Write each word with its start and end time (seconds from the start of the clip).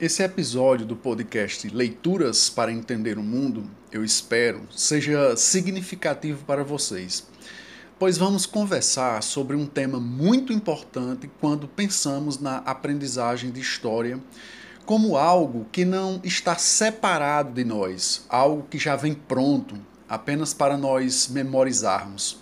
esse 0.00 0.24
episódio 0.24 0.84
do 0.84 0.96
podcast 0.96 1.68
Leituras 1.68 2.50
para 2.50 2.72
Entender 2.72 3.16
o 3.16 3.22
Mundo, 3.22 3.64
eu 3.92 4.04
espero, 4.04 4.62
seja 4.74 5.36
significativo 5.36 6.44
para 6.44 6.64
vocês, 6.64 7.24
pois 7.96 8.18
vamos 8.18 8.44
conversar 8.44 9.22
sobre 9.22 9.54
um 9.54 9.66
tema 9.66 10.00
muito 10.00 10.52
importante 10.52 11.30
quando 11.40 11.68
pensamos 11.68 12.40
na 12.40 12.58
aprendizagem 12.58 13.52
de 13.52 13.60
história 13.60 14.18
como 14.84 15.16
algo 15.16 15.66
que 15.70 15.84
não 15.84 16.20
está 16.24 16.58
separado 16.58 17.52
de 17.52 17.64
nós, 17.64 18.26
algo 18.28 18.66
que 18.68 18.78
já 18.78 18.96
vem 18.96 19.14
pronto, 19.14 19.76
apenas 20.08 20.52
para 20.52 20.76
nós 20.76 21.28
memorizarmos. 21.28 22.38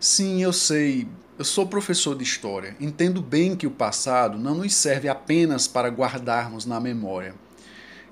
Sim, 0.00 0.42
eu 0.42 0.52
sei, 0.52 1.06
eu 1.36 1.44
sou 1.44 1.66
professor 1.66 2.16
de 2.16 2.22
história, 2.22 2.76
entendo 2.80 3.20
bem 3.20 3.56
que 3.56 3.66
o 3.66 3.70
passado 3.70 4.38
não 4.38 4.54
nos 4.54 4.72
serve 4.74 5.08
apenas 5.08 5.66
para 5.66 5.88
guardarmos 5.88 6.64
na 6.64 6.78
memória. 6.78 7.34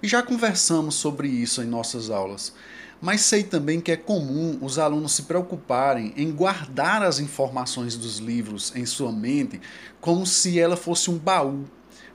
E 0.02 0.08
já 0.08 0.22
conversamos 0.22 0.96
sobre 0.96 1.29
isso 1.29 1.62
em 1.62 1.66
nossas 1.66 2.10
aulas, 2.10 2.52
mas 3.01 3.20
sei 3.20 3.45
também 3.45 3.80
que 3.80 3.92
é 3.92 3.96
comum 3.96 4.59
os 4.60 4.76
alunos 4.76 5.12
se 5.12 5.23
preocuparem 5.23 6.12
em 6.16 6.32
guardar 6.32 7.04
as 7.04 7.20
informações 7.20 7.96
dos 7.96 8.18
livros 8.18 8.73
em 8.74 8.84
sua 8.84 9.12
mente 9.12 9.60
como 10.01 10.26
se 10.26 10.59
ela 10.59 10.76
fosse 10.76 11.09
um 11.09 11.16
baú, 11.16 11.64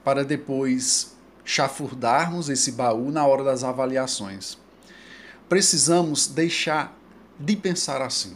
para 0.03 0.25
depois 0.25 1.15
chafurdarmos 1.45 2.49
esse 2.49 2.73
baú 2.73 3.11
na 3.11 3.25
hora 3.25 3.45
das 3.45 3.63
avaliações. 3.63 4.57
Precisamos 5.47 6.27
deixar 6.27 6.93
de 7.39 7.55
pensar 7.55 8.01
assim. 8.01 8.35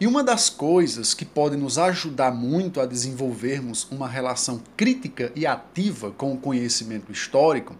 E 0.00 0.08
uma 0.08 0.24
das 0.24 0.50
coisas 0.50 1.14
que 1.14 1.24
pode 1.24 1.56
nos 1.56 1.78
ajudar 1.78 2.32
muito 2.32 2.80
a 2.80 2.86
desenvolvermos 2.86 3.86
uma 3.92 4.08
relação 4.08 4.60
crítica 4.76 5.30
e 5.36 5.46
ativa 5.46 6.10
com 6.10 6.34
o 6.34 6.38
conhecimento 6.38 7.12
histórico 7.12 7.76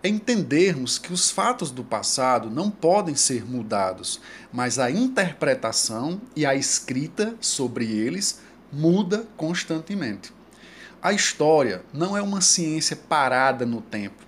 é 0.00 0.08
entendermos 0.08 0.98
que 0.98 1.12
os 1.12 1.32
fatos 1.32 1.72
do 1.72 1.82
passado 1.82 2.48
não 2.48 2.70
podem 2.70 3.16
ser 3.16 3.44
mudados, 3.44 4.20
mas 4.52 4.78
a 4.78 4.88
interpretação 4.88 6.20
e 6.36 6.46
a 6.46 6.54
escrita 6.54 7.34
sobre 7.40 7.90
eles 7.90 8.38
muda 8.72 9.26
constantemente. 9.36 10.32
A 11.02 11.12
história 11.12 11.82
não 11.92 12.16
é 12.16 12.22
uma 12.22 12.40
ciência 12.40 12.94
parada 12.94 13.66
no 13.66 13.80
tempo 13.80 14.27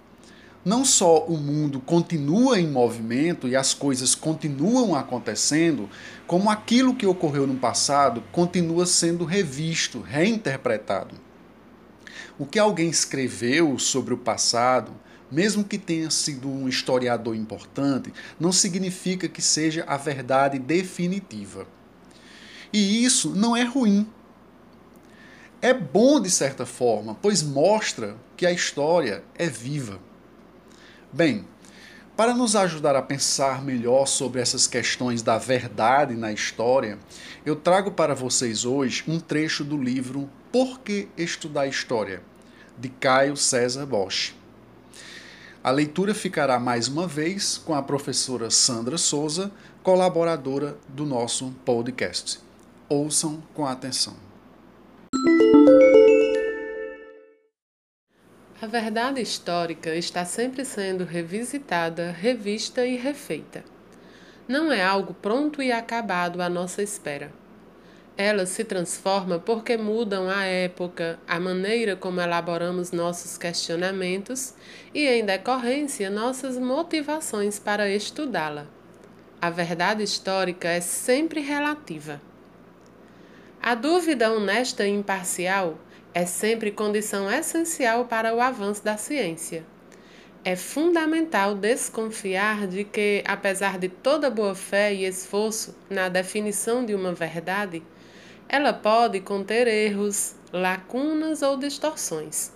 não 0.64 0.84
só 0.84 1.24
o 1.24 1.38
mundo 1.38 1.80
continua 1.80 2.60
em 2.60 2.68
movimento 2.68 3.48
e 3.48 3.56
as 3.56 3.72
coisas 3.72 4.14
continuam 4.14 4.94
acontecendo, 4.94 5.88
como 6.26 6.50
aquilo 6.50 6.94
que 6.94 7.06
ocorreu 7.06 7.46
no 7.46 7.56
passado 7.56 8.22
continua 8.30 8.84
sendo 8.84 9.24
revisto, 9.24 10.00
reinterpretado. 10.00 11.16
O 12.38 12.44
que 12.44 12.58
alguém 12.58 12.90
escreveu 12.90 13.78
sobre 13.78 14.12
o 14.12 14.18
passado, 14.18 14.92
mesmo 15.30 15.64
que 15.64 15.78
tenha 15.78 16.10
sido 16.10 16.48
um 16.48 16.68
historiador 16.68 17.34
importante, 17.34 18.12
não 18.38 18.52
significa 18.52 19.28
que 19.28 19.40
seja 19.40 19.84
a 19.86 19.96
verdade 19.96 20.58
definitiva. 20.58 21.66
E 22.72 23.04
isso 23.04 23.34
não 23.34 23.56
é 23.56 23.62
ruim. 23.62 24.06
É 25.62 25.74
bom 25.74 26.20
de 26.20 26.30
certa 26.30 26.64
forma, 26.64 27.16
pois 27.20 27.42
mostra 27.42 28.16
que 28.36 28.46
a 28.46 28.52
história 28.52 29.22
é 29.34 29.46
viva. 29.46 30.00
Bem, 31.12 31.44
para 32.16 32.34
nos 32.34 32.54
ajudar 32.54 32.94
a 32.94 33.02
pensar 33.02 33.64
melhor 33.64 34.06
sobre 34.06 34.40
essas 34.40 34.68
questões 34.68 35.22
da 35.22 35.38
verdade 35.38 36.14
na 36.14 36.32
história, 36.32 37.00
eu 37.44 37.56
trago 37.56 37.90
para 37.90 38.14
vocês 38.14 38.64
hoje 38.64 39.02
um 39.08 39.18
trecho 39.18 39.64
do 39.64 39.76
livro 39.76 40.30
Por 40.52 40.78
que 40.78 41.08
Estudar 41.16 41.66
História, 41.66 42.22
de 42.78 42.88
Caio 42.88 43.36
César 43.36 43.86
Bosch. 43.86 44.34
A 45.64 45.72
leitura 45.72 46.14
ficará 46.14 46.60
mais 46.60 46.86
uma 46.86 47.08
vez 47.08 47.58
com 47.58 47.74
a 47.74 47.82
professora 47.82 48.48
Sandra 48.48 48.96
Souza, 48.96 49.50
colaboradora 49.82 50.78
do 50.86 51.04
nosso 51.04 51.50
podcast. 51.64 52.38
Ouçam 52.88 53.42
com 53.52 53.66
atenção. 53.66 54.29
A 58.62 58.66
verdade 58.66 59.22
histórica 59.22 59.94
está 59.94 60.22
sempre 60.26 60.66
sendo 60.66 61.02
revisitada, 61.02 62.10
revista 62.10 62.84
e 62.84 62.94
refeita. 62.94 63.64
Não 64.46 64.70
é 64.70 64.84
algo 64.84 65.14
pronto 65.14 65.62
e 65.62 65.72
acabado 65.72 66.42
à 66.42 66.48
nossa 66.50 66.82
espera. 66.82 67.32
Ela 68.18 68.44
se 68.44 68.62
transforma 68.62 69.38
porque 69.38 69.78
mudam 69.78 70.28
a 70.28 70.44
época, 70.44 71.18
a 71.26 71.40
maneira 71.40 71.96
como 71.96 72.20
elaboramos 72.20 72.92
nossos 72.92 73.38
questionamentos 73.38 74.52
e, 74.92 75.06
em 75.06 75.24
decorrência, 75.24 76.10
nossas 76.10 76.58
motivações 76.58 77.58
para 77.58 77.88
estudá-la. 77.88 78.66
A 79.40 79.48
verdade 79.48 80.02
histórica 80.02 80.68
é 80.68 80.82
sempre 80.82 81.40
relativa. 81.40 82.20
A 83.62 83.74
dúvida 83.74 84.30
honesta 84.30 84.86
e 84.86 84.90
imparcial 84.90 85.78
é 86.12 86.26
sempre 86.26 86.72
condição 86.72 87.30
essencial 87.30 88.04
para 88.04 88.34
o 88.34 88.40
avanço 88.40 88.84
da 88.84 88.96
ciência. 88.96 89.64
É 90.42 90.56
fundamental 90.56 91.54
desconfiar 91.54 92.66
de 92.66 92.82
que, 92.82 93.22
apesar 93.26 93.78
de 93.78 93.88
toda 93.88 94.30
boa 94.30 94.54
fé 94.54 94.92
e 94.92 95.04
esforço 95.04 95.76
na 95.88 96.08
definição 96.08 96.84
de 96.84 96.94
uma 96.94 97.12
verdade, 97.12 97.82
ela 98.48 98.72
pode 98.72 99.20
conter 99.20 99.68
erros, 99.68 100.34
lacunas 100.52 101.42
ou 101.42 101.56
distorções. 101.56 102.52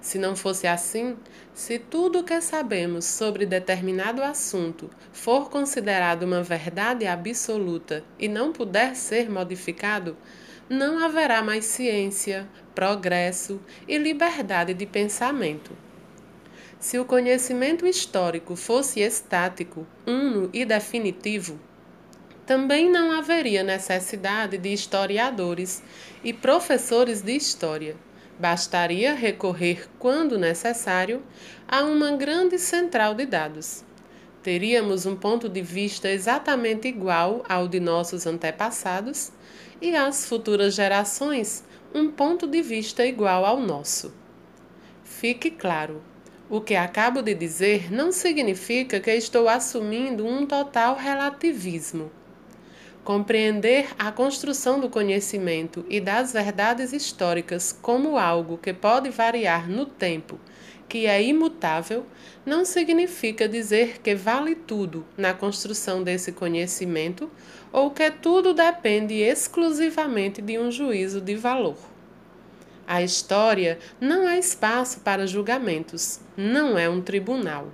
Se 0.00 0.18
não 0.18 0.36
fosse 0.36 0.66
assim, 0.66 1.16
se 1.54 1.78
tudo 1.78 2.18
o 2.18 2.24
que 2.24 2.38
sabemos 2.42 3.06
sobre 3.06 3.46
determinado 3.46 4.22
assunto 4.22 4.90
for 5.12 5.48
considerado 5.48 6.24
uma 6.24 6.42
verdade 6.42 7.06
absoluta 7.06 8.04
e 8.18 8.28
não 8.28 8.52
puder 8.52 8.94
ser 8.96 9.30
modificado, 9.30 10.14
não 10.68 11.04
haverá 11.04 11.42
mais 11.42 11.64
ciência, 11.64 12.48
progresso 12.74 13.60
e 13.86 13.98
liberdade 13.98 14.74
de 14.74 14.86
pensamento. 14.86 15.72
Se 16.78 16.98
o 16.98 17.04
conhecimento 17.04 17.86
histórico 17.86 18.56
fosse 18.56 19.00
estático, 19.00 19.86
uno 20.06 20.50
e 20.52 20.64
definitivo, 20.64 21.58
também 22.46 22.90
não 22.90 23.10
haveria 23.12 23.62
necessidade 23.62 24.58
de 24.58 24.70
historiadores 24.70 25.82
e 26.22 26.32
professores 26.32 27.22
de 27.22 27.34
história. 27.34 27.96
Bastaria 28.38 29.14
recorrer, 29.14 29.88
quando 29.98 30.38
necessário, 30.38 31.22
a 31.66 31.84
uma 31.84 32.12
grande 32.16 32.58
central 32.58 33.14
de 33.14 33.24
dados. 33.24 33.84
Teríamos 34.44 35.06
um 35.06 35.16
ponto 35.16 35.48
de 35.48 35.62
vista 35.62 36.10
exatamente 36.10 36.86
igual 36.86 37.42
ao 37.48 37.66
de 37.66 37.80
nossos 37.80 38.26
antepassados 38.26 39.32
e 39.80 39.96
às 39.96 40.26
futuras 40.26 40.74
gerações 40.74 41.64
um 41.94 42.10
ponto 42.10 42.46
de 42.46 42.60
vista 42.60 43.06
igual 43.06 43.46
ao 43.46 43.58
nosso. 43.58 44.12
Fique 45.02 45.50
claro, 45.50 46.02
o 46.50 46.60
que 46.60 46.74
acabo 46.74 47.22
de 47.22 47.34
dizer 47.34 47.90
não 47.90 48.12
significa 48.12 49.00
que 49.00 49.10
estou 49.12 49.48
assumindo 49.48 50.26
um 50.26 50.44
total 50.44 50.94
relativismo. 50.94 52.12
Compreender 53.02 53.88
a 53.98 54.12
construção 54.12 54.78
do 54.78 54.90
conhecimento 54.90 55.86
e 55.88 56.00
das 56.00 56.34
verdades 56.34 56.92
históricas 56.92 57.72
como 57.72 58.18
algo 58.18 58.58
que 58.58 58.74
pode 58.74 59.08
variar 59.08 59.70
no 59.70 59.86
tempo, 59.86 60.38
que 60.88 61.06
é 61.06 61.22
imutável, 61.22 62.06
não 62.44 62.64
significa 62.64 63.48
dizer 63.48 64.00
que 64.00 64.14
vale 64.14 64.54
tudo 64.54 65.04
na 65.16 65.34
construção 65.34 66.02
desse 66.02 66.32
conhecimento 66.32 67.30
ou 67.72 67.90
que 67.90 68.10
tudo 68.10 68.54
depende 68.54 69.14
exclusivamente 69.14 70.40
de 70.40 70.58
um 70.58 70.70
juízo 70.70 71.20
de 71.20 71.34
valor. 71.34 71.76
A 72.86 73.02
história 73.02 73.78
não 74.00 74.28
é 74.28 74.38
espaço 74.38 75.00
para 75.00 75.26
julgamentos, 75.26 76.20
não 76.36 76.78
é 76.78 76.88
um 76.88 77.00
tribunal. 77.00 77.68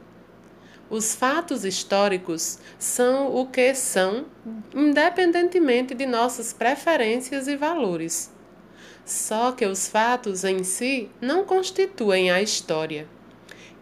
Os 0.89 1.15
fatos 1.15 1.65
históricos 1.65 2.59
são 2.79 3.35
o 3.35 3.47
que 3.47 3.75
são, 3.75 4.27
independentemente 4.75 5.95
de 5.95 6.06
nossas 6.06 6.53
preferências 6.53 7.47
e 7.47 7.56
valores. 7.56 8.31
Só 9.11 9.51
que 9.51 9.67
os 9.67 9.89
fatos 9.89 10.45
em 10.45 10.62
si 10.62 11.11
não 11.21 11.45
constituem 11.45 12.31
a 12.31 12.41
história. 12.41 13.09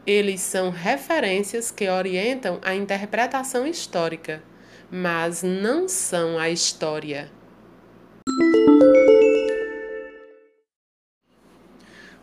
Eles 0.07 0.41
são 0.41 0.71
referências 0.71 1.71
que 1.71 1.87
orientam 1.87 2.59
a 2.63 2.75
interpretação 2.75 3.67
histórica, 3.67 4.43
mas 4.91 5.43
não 5.43 5.87
são 5.87 6.39
a 6.39 6.49
história. 6.49 7.31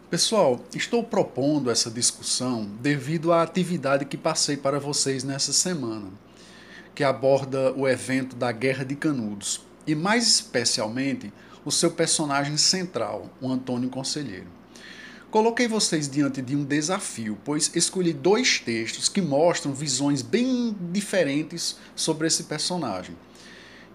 Pessoal, 0.09 0.65
estou 0.73 1.03
propondo 1.03 1.69
essa 1.69 1.91
discussão 1.91 2.65
devido 2.81 3.31
à 3.31 3.43
atividade 3.43 4.05
que 4.05 4.17
passei 4.17 4.57
para 4.57 4.79
vocês 4.79 5.23
nessa 5.23 5.53
semana, 5.53 6.07
que 6.95 7.03
aborda 7.03 7.71
o 7.73 7.87
evento 7.87 8.35
da 8.35 8.51
Guerra 8.51 8.83
de 8.83 8.95
Canudos 8.95 9.61
e, 9.85 9.93
mais 9.93 10.25
especialmente, 10.27 11.31
o 11.65 11.71
seu 11.71 11.91
personagem 11.91 12.55
central, 12.55 13.29
o 13.41 13.51
Antônio 13.51 13.89
Conselheiro. 13.89 14.47
Coloquei 15.31 15.67
vocês 15.67 16.07
diante 16.07 16.41
de 16.41 16.55
um 16.55 16.63
desafio, 16.63 17.37
pois 17.43 17.69
escolhi 17.75 18.13
dois 18.13 18.59
textos 18.59 19.09
que 19.09 19.19
mostram 19.19 19.73
visões 19.73 20.21
bem 20.21 20.73
diferentes 20.93 21.75
sobre 21.93 22.27
esse 22.27 22.43
personagem. 22.43 23.15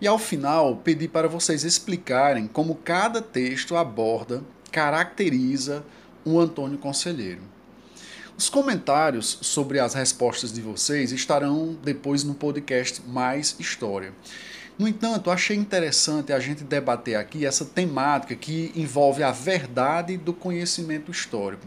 E 0.00 0.06
ao 0.06 0.18
final, 0.18 0.76
pedi 0.76 1.08
para 1.08 1.28
vocês 1.28 1.64
explicarem 1.64 2.46
como 2.46 2.74
cada 2.74 3.22
texto 3.22 3.76
aborda, 3.76 4.42
caracteriza 4.70 5.84
o 6.24 6.38
Antônio 6.38 6.76
Conselheiro. 6.76 7.42
Os 8.36 8.48
comentários 8.48 9.38
sobre 9.42 9.78
as 9.78 9.92
respostas 9.94 10.52
de 10.52 10.62
vocês 10.62 11.12
estarão 11.12 11.76
depois 11.82 12.24
no 12.24 12.34
podcast 12.34 13.02
Mais 13.06 13.54
História. 13.58 14.14
No 14.80 14.88
entanto, 14.88 15.30
achei 15.30 15.58
interessante 15.58 16.32
a 16.32 16.40
gente 16.40 16.64
debater 16.64 17.14
aqui 17.14 17.44
essa 17.44 17.66
temática 17.66 18.34
que 18.34 18.72
envolve 18.74 19.22
a 19.22 19.30
verdade 19.30 20.16
do 20.16 20.32
conhecimento 20.32 21.10
histórico. 21.10 21.66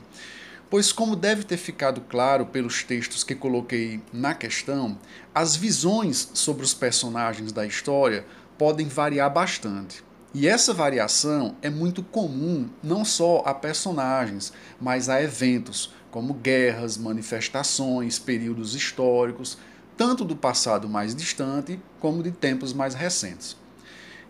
Pois, 0.68 0.92
como 0.92 1.16
deve 1.16 1.44
ter 1.44 1.58
ficado 1.58 2.02
claro 2.02 2.48
pelos 2.48 2.82
textos 2.82 3.24
que 3.24 3.36
coloquei 3.36 4.02
na 4.12 4.34
questão, 4.34 4.98
as 5.32 5.56
visões 5.56 6.32
sobre 6.34 6.66
os 6.66 6.74
personagens 6.74 7.52
da 7.52 7.68
história 7.68 8.26
podem 8.58 8.88
variar 8.88 9.32
bastante. 9.32 10.04
E 10.34 10.48
essa 10.48 10.74
variação 10.74 11.56
é 11.62 11.70
muito 11.70 12.02
comum 12.02 12.68
não 12.82 13.06
só 13.06 13.44
a 13.46 13.54
personagens, 13.54 14.52
mas 14.82 15.08
a 15.08 15.22
eventos, 15.22 15.94
como 16.10 16.34
guerras, 16.34 16.98
manifestações, 16.98 18.18
períodos 18.18 18.74
históricos, 18.74 19.60
tanto 19.98 20.26
do 20.26 20.36
passado 20.36 20.90
mais 20.90 21.16
distante 21.16 21.80
como 22.00 22.24
de 22.24 22.32
tempos 22.32 22.74
mais 22.74 22.94
recentes. 22.94 23.56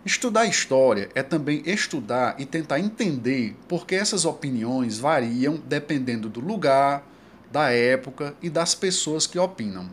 Estudar 0.05 0.45
história 0.45 1.09
é 1.15 1.23
também 1.23 1.63
estudar 1.65 2.35
e 2.37 2.45
tentar 2.45 2.79
entender 2.79 3.55
por 3.69 3.87
que 3.87 3.95
essas 3.95 4.25
opiniões 4.25 4.99
variam 4.99 5.61
dependendo 5.65 6.27
do 6.27 6.41
lugar, 6.41 7.07
da 7.49 7.69
época 7.69 8.35
e 8.41 8.49
das 8.49 8.75
pessoas 8.75 9.25
que 9.25 9.39
opinam. 9.39 9.89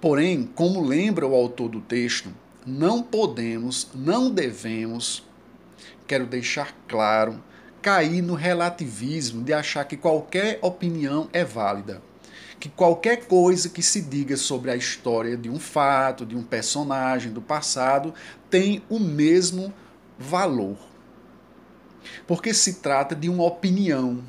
Porém, 0.00 0.48
como 0.54 0.82
lembra 0.82 1.26
o 1.26 1.34
autor 1.34 1.68
do 1.68 1.80
texto, 1.80 2.30
não 2.66 3.02
podemos, 3.02 3.88
não 3.94 4.30
devemos, 4.30 5.22
quero 6.06 6.26
deixar 6.26 6.74
claro, 6.88 7.42
cair 7.82 8.22
no 8.22 8.34
relativismo 8.34 9.44
de 9.44 9.52
achar 9.52 9.84
que 9.84 9.96
qualquer 9.96 10.58
opinião 10.62 11.28
é 11.32 11.44
válida. 11.44 12.00
Que 12.58 12.68
qualquer 12.68 13.26
coisa 13.26 13.68
que 13.68 13.82
se 13.82 14.00
diga 14.00 14.36
sobre 14.36 14.70
a 14.70 14.76
história 14.76 15.36
de 15.36 15.50
um 15.50 15.58
fato, 15.58 16.24
de 16.24 16.34
um 16.34 16.42
personagem 16.42 17.32
do 17.32 17.42
passado, 17.42 18.14
tem 18.48 18.82
o 18.88 18.98
mesmo 18.98 19.72
valor. 20.18 20.78
Porque 22.26 22.54
se 22.54 22.74
trata 22.74 23.14
de 23.14 23.28
uma 23.28 23.44
opinião. 23.44 24.22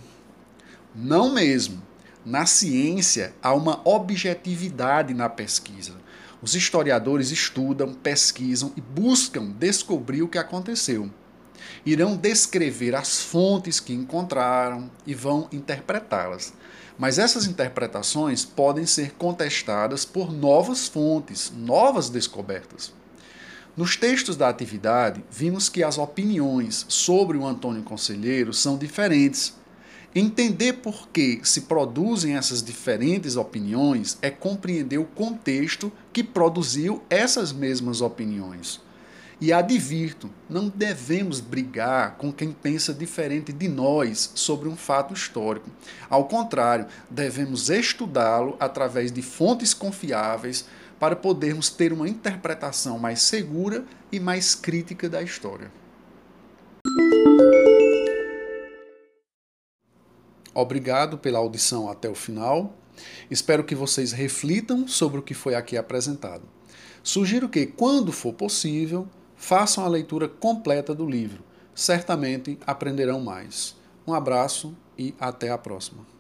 Não 0.94 1.34
mesmo. 1.34 1.82
Na 2.26 2.46
ciência, 2.46 3.34
há 3.42 3.54
uma 3.54 3.82
objetividade 3.88 5.14
na 5.14 5.30
pesquisa. 5.30 5.94
Os 6.42 6.56
historiadores 6.56 7.32
estudam, 7.32 7.94
pesquisam 7.94 8.74
e 8.76 8.82
buscam 8.82 9.50
descobrir 9.58 10.22
o 10.22 10.28
que 10.28 10.38
aconteceu. 10.38 11.10
Irão 11.86 12.16
descrever 12.16 12.96
as 12.96 13.22
fontes 13.22 13.80
que 13.80 13.94
encontraram 13.94 14.92
e 15.06 15.16
vão 15.16 15.48
interpretá-las. 15.52 16.54
Mas 16.98 17.20
essas 17.20 17.46
interpretações 17.46 18.44
podem 18.44 18.86
ser 18.86 19.12
contestadas 19.14 20.04
por 20.04 20.32
novas 20.32 20.88
fontes, 20.88 21.52
novas 21.56 22.10
descobertas. 22.10 22.94
Nos 23.76 23.96
textos 23.96 24.36
da 24.36 24.50
atividade, 24.50 25.24
vimos 25.30 25.70
que 25.70 25.84
as 25.84 25.98
opiniões 25.98 26.86
sobre 26.90 27.38
o 27.38 27.46
Antônio 27.46 27.84
Conselheiro 27.84 28.54
são 28.54 28.78
diferentes 28.78 29.54
Entender 30.16 30.74
por 30.74 31.10
que 31.10 31.42
se 31.44 31.62
produzem 31.62 32.36
essas 32.36 32.64
diferentes 32.64 33.36
opiniões 33.36 34.18
é 34.20 34.32
compreender 34.32 34.98
o 34.98 35.06
contexto 35.06 35.92
que 36.12 36.24
produziu 36.24 37.04
essas 37.08 37.52
mesmas 37.52 38.02
opiniões. 38.02 38.82
E 39.40 39.54
advirto, 39.54 40.32
não 40.50 40.68
devemos 40.68 41.40
brigar 41.40 42.18
com 42.18 42.34
quem 42.34 42.52
pensa 42.52 42.92
diferente 42.92 43.54
de 43.54 43.68
nós 43.68 44.32
sobre 44.34 44.68
um 44.68 44.76
fato 44.76 45.14
histórico. 45.14 45.70
Ao 46.10 46.26
contrário, 46.26 46.88
devemos 47.08 47.70
estudá-lo 47.70 48.58
através 48.60 49.12
de 49.12 49.22
fontes 49.22 49.76
confiáveis 49.76 50.66
para 51.00 51.16
podermos 51.16 51.70
ter 51.70 51.94
uma 51.94 52.10
interpretação 52.10 52.98
mais 52.98 53.22
segura 53.22 53.86
e 54.12 54.20
mais 54.20 54.56
crítica 54.56 55.08
da 55.08 55.22
história. 55.22 55.72
Obrigado 60.52 61.20
pela 61.20 61.38
audição 61.38 61.88
até 61.88 62.10
o 62.10 62.16
final. 62.16 62.76
Espero 63.30 63.64
que 63.64 63.76
vocês 63.76 64.12
reflitam 64.12 64.88
sobre 64.88 65.20
o 65.20 65.22
que 65.22 65.36
foi 65.36 65.54
aqui 65.54 65.78
apresentado. 65.78 66.42
Sugiro 67.04 67.48
que, 67.48 67.68
quando 67.68 68.12
for 68.12 68.34
possível, 68.34 69.08
façam 69.38 69.86
a 69.86 69.88
leitura 69.88 70.28
completa 70.28 70.94
do 70.94 71.06
livro. 71.06 71.44
Certamente 71.74 72.58
aprenderão 72.66 73.22
mais. 73.22 73.76
Um 74.06 74.14
abraço 74.14 74.76
e 74.98 75.14
até 75.20 75.50
a 75.50 75.58
próxima. 75.58 76.17